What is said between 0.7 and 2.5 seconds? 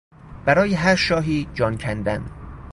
هر شاهی جان کندن